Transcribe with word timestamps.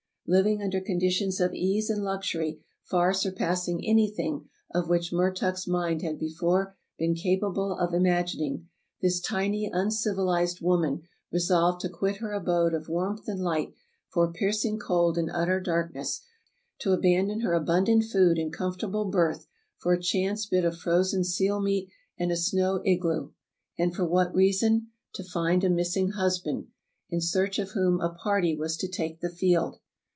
Living 0.27 0.61
under 0.63 0.79
conditions 0.79 1.41
of 1.41 1.53
ease 1.53 1.89
and 1.89 2.01
luxury 2.01 2.57
far 2.83 3.11
sur 3.13 3.33
passing 3.33 3.85
anything 3.85 4.47
of 4.73 4.87
which 4.87 5.11
Mertuk's 5.11 5.67
mind 5.67 6.03
had 6.03 6.17
before 6.17 6.73
been 6.97 7.13
capable 7.15 7.77
of 7.77 7.93
imagining, 7.93 8.69
this 9.01 9.19
tiny, 9.19 9.65
uncivilized 9.73 10.61
woman 10.61 11.01
resolved 11.33 11.81
to 11.81 11.89
quit 11.89 12.17
her 12.17 12.31
abode 12.31 12.73
of 12.73 12.87
warmth 12.87 13.27
and 13.27 13.41
light 13.41 13.73
for 14.07 14.31
p:erc' 14.31 14.63
ing 14.65 14.79
cold 14.79 15.17
and 15.17 15.29
utter 15.33 15.59
darkness, 15.59 16.21
to 16.79 16.93
abandon 16.93 17.41
her 17.41 17.53
abundant 17.53 18.05
food 18.05 18.37
and 18.39 18.53
comfortable 18.53 19.03
berth 19.03 19.47
for 19.79 19.91
a 19.91 20.01
chance 20.01 20.45
bit 20.45 20.63
of 20.63 20.77
frozen 20.77 21.25
seal 21.25 21.59
meat 21.59 21.89
and 22.17 22.31
a 22.31 22.37
snow 22.37 22.81
igloo. 22.85 23.31
And 23.77 23.93
for 23.93 24.05
what 24.05 24.33
reason? 24.33 24.91
To 25.15 25.25
find 25.25 25.65
a 25.65 25.69
missing 25.69 26.11
husband, 26.11 26.67
in 27.09 27.19
search 27.19 27.59
of 27.59 27.71
whom 27.71 27.99
a 27.99 28.07
party 28.13 28.55
was 28.55 28.77
380 28.77 28.77
True 28.79 28.79
Tales 28.79 28.79
of 28.79 28.79
Arctic 28.79 28.79
Heroism 28.79 28.79
to 28.79 28.87
take 28.87 29.19
the 29.19 29.35
field. 29.35 29.79